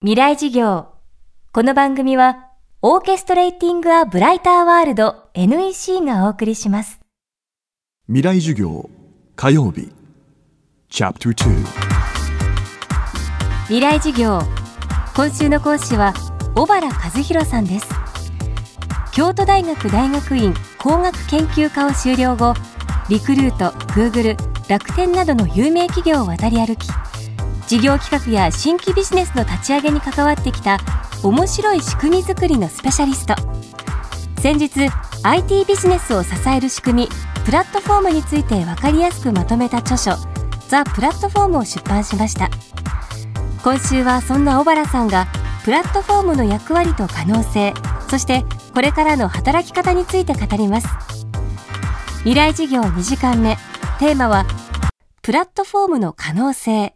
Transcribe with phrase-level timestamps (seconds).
[0.00, 0.86] 未来事業。
[1.50, 2.52] この番組は、
[2.82, 7.00] オーケストレーティング・ア・ブライター・ワールド NEC がお送りします。
[8.06, 8.88] 未来授業
[9.34, 9.88] 火曜日
[10.88, 11.64] チャプター
[13.64, 14.40] 未来事業。
[15.16, 16.14] 今週の講師は、
[16.54, 17.88] 小原和弘さんです。
[19.12, 22.54] 京都大学大学院工学研究科を修了後、
[23.08, 24.36] リクルート、グーグル、
[24.68, 26.86] 楽天などの有名企業を渡り歩き、
[27.68, 30.78] 事業企画や新規ビジネスの立ち上げに関わってきた
[31.22, 33.34] 面白い仕組み作りのスペシャリスト。
[34.40, 34.88] 先日
[35.22, 37.08] IT ビジネスを支える仕組み
[37.44, 40.12] プラットフォームについて分かりやすくまとめた著書
[40.68, 42.48] 「ザ・プラットフォーム」を出版しました。
[43.62, 45.26] 今週はそんな小原さんが
[45.62, 47.74] プラットフォームの役割と可能性
[48.08, 50.88] そしてこれからの働き方について語ります。
[52.20, 53.58] 未来事業2時間目。
[53.98, 54.46] テーマは
[55.20, 56.94] プラットフォームの可能性。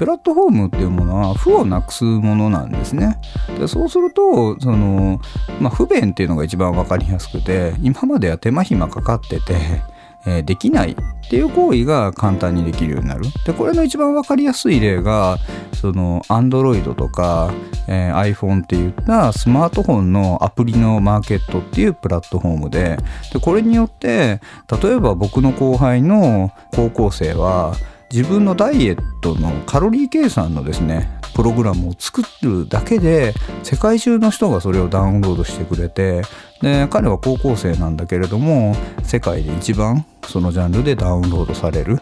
[0.00, 3.18] プラットフォームっていうものは負をなくすものなんですね。
[3.58, 5.20] でそうするとその、
[5.60, 9.82] まあ、不便っていうのが一番分かりやすくて今までは手間暇かかってて、
[10.24, 13.24] えー、できないっていう行為が簡単にできるようになる。
[13.44, 15.36] でこれの一番分かりやすい例が
[15.74, 17.52] その Android とか、
[17.86, 22.96] えー、iPhone っていったスマートフォンのアプリのマーケットっていうプラットフォームで
[23.34, 24.40] でこれによって
[24.82, 27.74] 例えば僕の後輩の高校生は
[28.12, 36.22] 自分のダイエットのカロリー計算のですねプログラムを作るだけで世界中の人がそれをダウンロードしてくれて
[36.60, 41.98] で彼は高校生なんだけれども世界で一番そのジャンルでダウンロードされる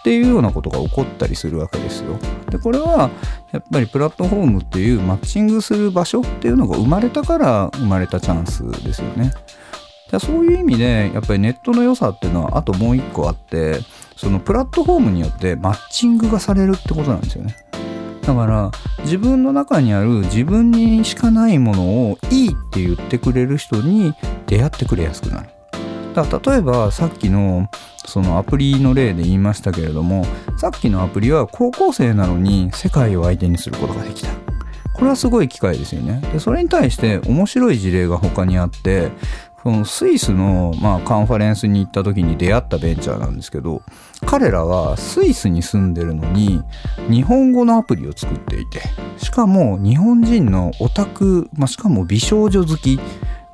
[0.00, 2.18] っていうようなことが起こったりするわけですよ。
[2.48, 3.10] でこれは
[3.52, 9.32] やっぱりプラットフォームっていうマッチングする場所っていうのが生まれたから生まれたチャンスですよね。
[10.18, 13.78] そういう意味でやっぱりネットの良さっていうのはあともう一個あって
[14.20, 17.56] そのプラットフォームによってマッチングがされるってことなんですよね。
[18.20, 18.70] だから
[19.02, 24.12] 自分の中にある自分にしかないものをいいって言ってくれる人に
[24.46, 25.48] 出会ってくれやすくなる。
[26.14, 27.70] だから例えばさっきの
[28.04, 30.26] そのアプリの例で言いましたけれども
[30.58, 34.28] さっきのアプリは高校生なのに世界を相手にすることができた。
[34.92, 36.20] これはすごい機会ですよね。
[36.30, 39.10] でそれに対して面白い事例が他にあって
[39.62, 43.82] そのスイスの、まあ、カンファレンスに行った時に出会ったベンチャーなんですけど
[44.26, 46.62] 彼らはスイスに住んでるのに
[47.10, 48.80] 日本語のアプリを作っていて
[49.18, 52.98] しかも日本人のオタク、まあ、しかも美少女好き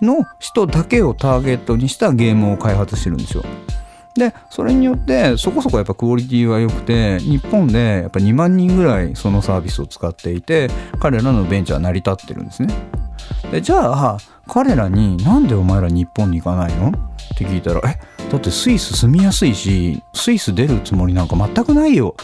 [0.00, 3.45] の人だけをターゲットにしたゲームを開発してるんですよ。
[4.15, 12.75] でそれによってそこそこやっぱクオリティは良くて日本でやっぱ2万人ぐらいそのサービスを使っていて彼らのベンチャーは成り立ってるんですね。
[13.50, 14.19] でじゃあ
[14.49, 16.89] 彼らに何でお前ら日本に行かないの？
[16.89, 16.93] っ
[17.37, 17.99] て聞いたらえ
[18.31, 22.15] だってスイス住みやすいしスイス出るつもりなんか全くないよ。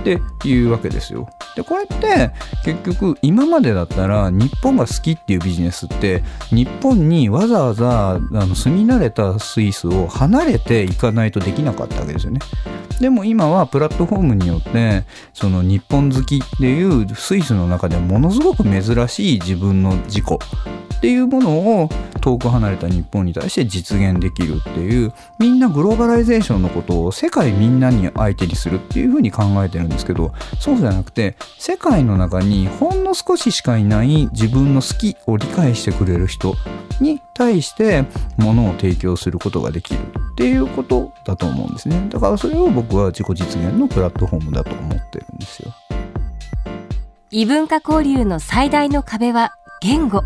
[0.00, 1.28] っていうわけですよ。
[1.56, 2.30] でこれって
[2.64, 12.40] 結局今までだったら日本が好きっていうビジネスって日本にわざわざあの住み慣れたスイスを離れていかないとできなかったわけですよね。
[13.00, 20.24] でも今はプラットフォームによってその日本好きっていうスイスの中でものすごく珍しい自分の自己
[20.98, 21.88] っていうものを
[22.20, 36.54] 遠く離れた日本に対して実現できるっていうみんなグローバライゼーションのことを世界みんなに相手にするっていうふうに考えてるんですけどそうじゃなくて世界の中にほんの少ししかいない自分の好きを理解してくれる人
[37.00, 38.04] に対して
[38.36, 40.00] ものを提供することができる。
[40.00, 42.06] っていうことだと思うんですね。
[42.10, 45.72] だからそれを僕は自己実現のプラットフォームだと思ってるんですよ。
[47.32, 50.22] 異文化交流の最大の壁は言語。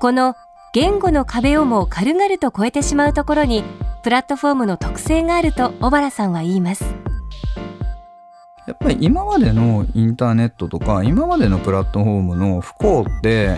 [0.00, 0.34] この
[0.72, 3.64] 言語の壁をも軽々と超えてしまうところに
[4.02, 6.97] プラットフォームの特性があると小原さんは言います。
[8.68, 13.56] やっぱり今までのインターネットとか今までのプラットフォームの不幸って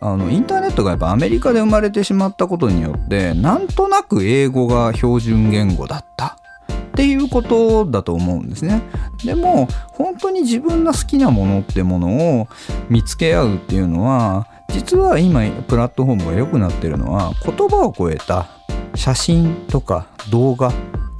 [0.00, 6.38] あのインターネットがやっぱアメリカで生まれてしまったことによってなんとなく英語が標準言語だった
[6.72, 8.80] っていうことだと思うんですね。
[9.26, 12.48] でも本当に自分が好きなものってものを
[12.88, 18.48] 見つけ合うっていうのは実は今プラットフォームが良くなってるのは言葉を超えた
[18.94, 20.72] 写真とか動画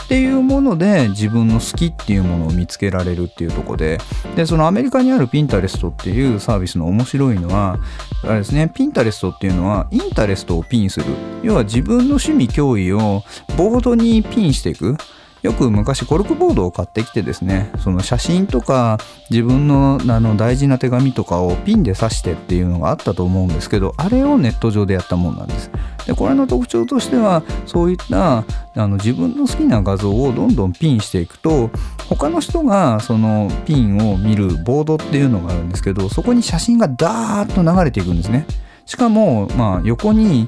[0.07, 3.99] っていうもので自分の好きっていうものを見つけられるっていうとこで。
[4.37, 7.79] でそのアメリカにあるピンタレストっていうサービスの面白いのは
[8.23, 11.07] あれですねピンタレストっていうのはインタレストをピンする。
[11.43, 13.25] 要は自分の趣味脅威を
[13.57, 14.97] ボードにピンしていく。
[15.43, 18.99] よく昔コルクボードを買ってきてですねその写真とか
[19.31, 25.71] 自分のあの大事な手紙とかをピンで刺してっていうのがあったと思うんですけどあれをネット上でやったもんなんです。
[26.07, 28.45] でこれの特徴としてはそういった
[28.77, 31.71] あの自分の好きな画像をどんどんピンしていくと
[32.09, 38.47] 他の人がそのピンを見るボードっていうのがあるんですけどそこに写真がダーッと流れていくんですね
[38.85, 40.47] しかも、まあ、横に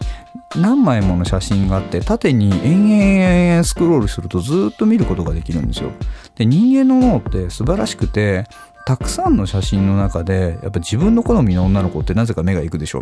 [0.57, 5.91] 何枚もの写真があって縦に延々スクロールするとずっと見ることができるんですよ。
[6.37, 8.45] で人間の脳って素晴らしくて
[8.88, 13.00] たくさんの写真の中でやっぱ自分の好みの女の子ってなぜか目がいくでしょ。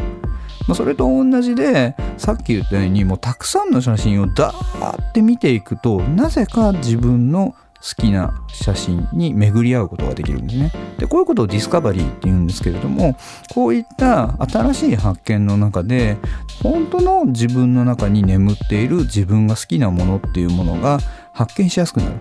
[0.66, 10.72] まあ、それと同じでさっき言ったようにもうたくさんの写真をダーって見ていくとなぜか自分の好きな写真に巡り合うことができるんですね。
[10.98, 13.16] でこういうことをディスカバリーって言うんですけれども
[13.54, 16.16] こういった新しい発見の中で
[16.64, 20.98] 本当の自分の中に眠っている自分が好きなものっていうものが
[21.32, 22.14] 発見しやすくなる。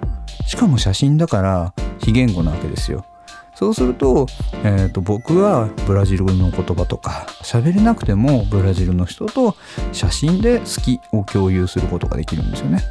[0.45, 3.07] しかも写真だから非言語なわけですよ。
[3.55, 4.27] そうすると,、
[4.63, 9.55] えーと、僕はブラジルの言葉とか喋れなくてもブラジルの人と
[9.93, 12.83] 写真で好きを共有することができるんですよね。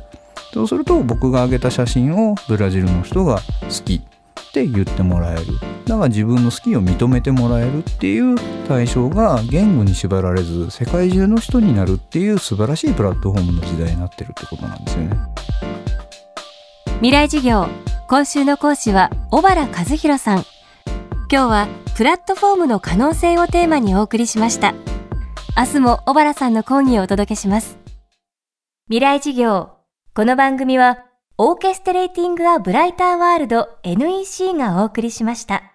[0.53, 5.45] そうすると僕が上げた写真をブラジルの人が好きって言ってもらえる。
[5.85, 8.37] だから自分の好きを認めてもらえるっていう
[8.67, 15.17] 対象が言語に縛られず世界中の人になるっていう素晴らしいプラットフォームの時代になってるってことなんですよね。
[16.99, 17.67] 未来授業
[18.07, 20.54] 今週の講師は小原和弘さん。
[21.31, 24.75] 今日はプラットフォームの可能性をテーマにお送りしました
[25.57, 27.79] 明日も小原さんの講義をお届けします
[28.87, 29.75] 未来事業
[30.17, 31.07] この番組は、
[31.39, 35.74] オーケストレーティング・ア・ブライター・ワールド NEC がお送りしました。